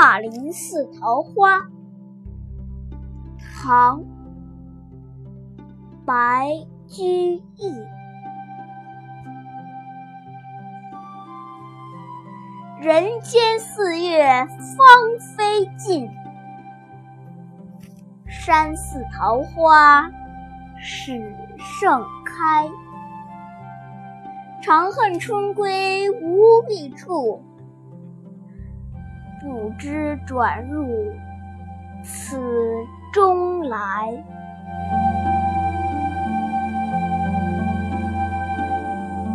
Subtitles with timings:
[0.00, 1.60] 大林寺桃花，
[3.62, 4.00] 唐·
[6.06, 6.48] 白
[6.88, 7.84] 居易。
[12.80, 14.86] 人间四月芳
[15.36, 16.08] 菲尽，
[18.26, 20.10] 山寺桃花
[20.78, 22.66] 始盛开。
[24.62, 27.42] 长恨春归无觅处。
[29.40, 31.12] 不知转入
[32.02, 32.38] 此
[33.12, 34.24] 中来。